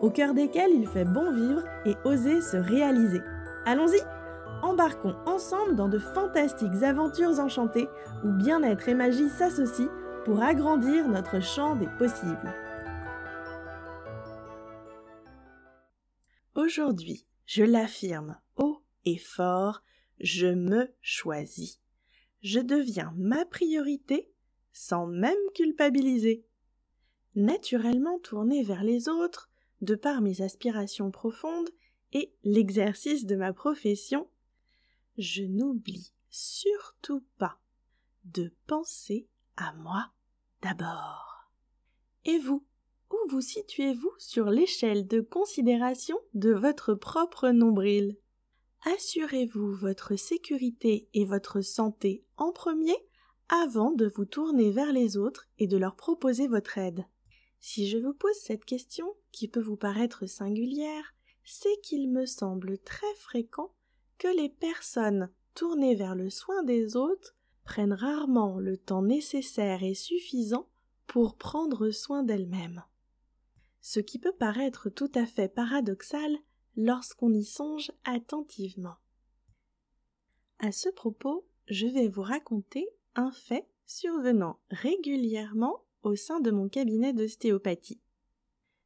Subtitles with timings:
[0.00, 3.20] au cœur desquels il fait bon vivre et oser se réaliser.
[3.64, 4.00] Allons-y
[4.62, 7.88] Embarquons ensemble dans de fantastiques aventures enchantées
[8.24, 9.90] où bien-être et magie s'associent
[10.24, 12.54] pour agrandir notre champ des possibles.
[16.54, 19.82] Aujourd'hui, je l'affirme haut et fort,
[20.20, 21.80] je me choisis.
[22.42, 24.30] Je deviens ma priorité
[24.72, 26.44] sans même culpabiliser.
[27.34, 31.70] Naturellement tourné vers les autres, de par mes aspirations profondes
[32.12, 34.28] et l'exercice de ma profession,
[35.18, 37.58] je n'oublie surtout pas
[38.24, 40.10] de penser à moi
[40.62, 41.50] d'abord.
[42.24, 42.64] Et vous,
[43.10, 48.18] où vous situez-vous sur l'échelle de considération de votre propre nombril?
[48.84, 52.96] Assurez-vous votre sécurité et votre santé en premier
[53.48, 57.04] avant de vous tourner vers les autres et de leur proposer votre aide.
[57.68, 62.78] Si je vous pose cette question, qui peut vous paraître singulière, c'est qu'il me semble
[62.78, 63.72] très fréquent
[64.18, 69.94] que les personnes tournées vers le soin des autres prennent rarement le temps nécessaire et
[69.94, 70.68] suffisant
[71.08, 72.84] pour prendre soin d'elles-mêmes.
[73.80, 76.38] Ce qui peut paraître tout à fait paradoxal
[76.76, 78.94] lorsqu'on y songe attentivement.
[80.60, 86.68] À ce propos, je vais vous raconter un fait survenant régulièrement au sein de mon
[86.68, 88.00] cabinet d'ostéopathie.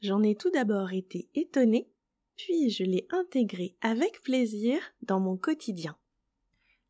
[0.00, 1.88] J'en ai tout d'abord été étonnée,
[2.36, 5.96] puis je l'ai intégré avec plaisir dans mon quotidien.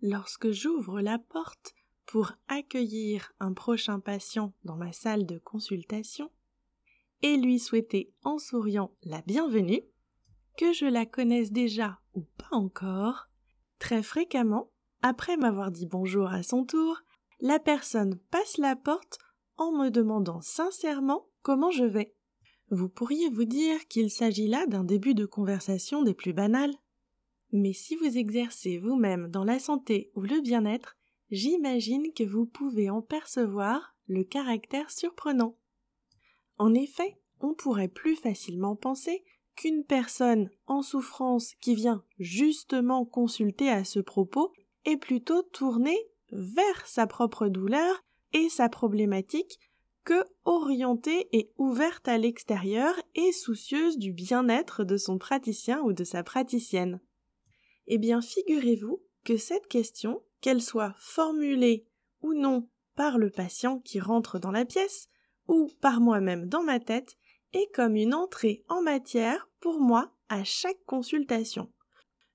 [0.00, 1.74] Lorsque j'ouvre la porte
[2.06, 6.30] pour accueillir un prochain patient dans ma salle de consultation
[7.22, 9.82] et lui souhaiter en souriant la bienvenue,
[10.56, 13.28] que je la connaisse déjà ou pas encore,
[13.78, 14.70] très fréquemment,
[15.02, 17.00] après m'avoir dit bonjour à son tour,
[17.40, 19.18] la personne passe la porte
[19.56, 22.14] en me demandant sincèrement comment je vais.
[22.70, 26.74] Vous pourriez vous dire qu'il s'agit là d'un début de conversation des plus banales.
[27.52, 30.96] Mais si vous exercez vous-même dans la santé ou le bien-être,
[31.30, 35.58] j'imagine que vous pouvez en percevoir le caractère surprenant.
[36.56, 39.22] En effet, on pourrait plus facilement penser
[39.56, 44.52] qu'une personne en souffrance qui vient justement consulter à ce propos
[44.84, 45.98] est plutôt tournée
[46.30, 48.02] vers sa propre douleur
[48.32, 49.58] et sa problématique
[50.04, 56.04] que orientée et ouverte à l'extérieur et soucieuse du bien-être de son praticien ou de
[56.04, 57.00] sa praticienne.
[57.86, 61.86] Eh bien, figurez-vous que cette question, qu'elle soit formulée
[62.22, 65.08] ou non par le patient qui rentre dans la pièce,
[65.48, 67.16] ou par moi-même dans ma tête,
[67.52, 71.70] est comme une entrée en matière pour moi à chaque consultation.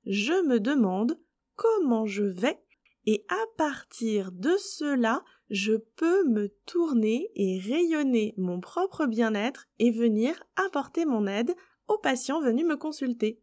[0.05, 1.19] Je me demande
[1.55, 2.61] comment je vais
[3.05, 9.91] et à partir de cela, je peux me tourner et rayonner mon propre bien-être et
[9.91, 11.55] venir apporter mon aide
[11.87, 13.41] aux patients venus me consulter.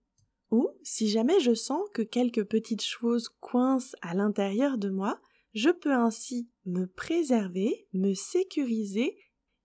[0.50, 5.18] Ou, si jamais je sens que quelques petites choses coincent à l'intérieur de moi,
[5.54, 9.16] je peux ainsi me préserver, me sécuriser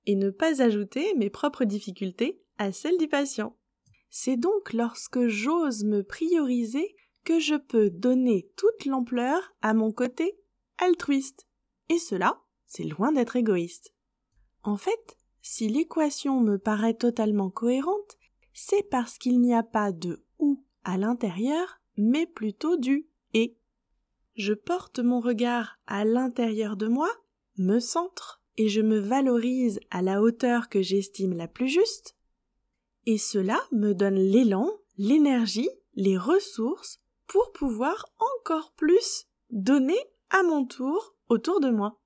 [0.06, 3.58] et ne pas ajouter mes propres difficultés à celles du patient.
[4.10, 6.96] C'est donc lorsque j'ose me prioriser
[7.26, 10.40] que je peux donner toute l'ampleur à mon côté
[10.78, 11.49] altruiste.
[11.90, 13.94] Et cela, c'est loin d'être égoïste.
[14.64, 18.18] En fait, si l'équation me paraît totalement cohérente,
[18.54, 23.58] c'est parce qu'il n'y a pas de ou à l'intérieur, mais plutôt du et.
[24.36, 27.10] Je porte mon regard à l'intérieur de moi,
[27.58, 32.16] me centre, et je me valorise à la hauteur que j'estime la plus juste,
[33.06, 38.06] et cela me donne l'élan, l'énergie, les ressources pour pouvoir
[38.38, 40.00] encore plus donner
[40.30, 42.02] à mon tour autour de moi.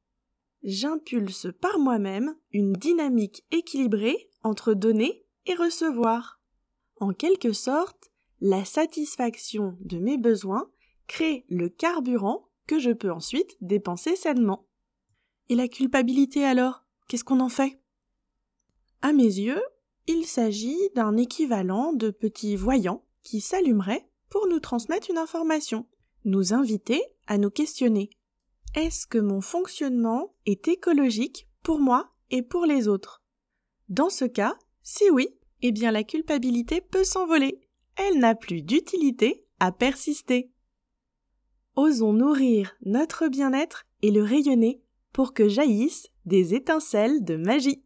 [0.64, 6.42] J'impulse par moi-même une dynamique équilibrée entre donner et recevoir.
[6.98, 10.70] En quelque sorte, la satisfaction de mes besoins
[11.08, 14.68] crée le carburant que je peux ensuite dépenser sainement.
[15.50, 17.80] Et la culpabilité alors, qu'est-ce qu'on en fait?
[19.02, 19.62] À mes yeux,
[20.08, 25.86] il s'agit d'un équivalent de petits voyants qui s'allumeraient pour nous transmettre une information,
[26.26, 28.10] nous inviter à nous questionner.
[28.76, 33.22] Est-ce que mon fonctionnement est écologique pour moi et pour les autres?
[33.88, 35.28] Dans ce cas, si oui,
[35.62, 37.62] eh bien la culpabilité peut s'envoler.
[37.96, 40.52] Elle n'a plus d'utilité à persister.
[41.76, 44.82] Osons nourrir notre bien-être et le rayonner
[45.12, 47.84] pour que jaillissent des étincelles de magie.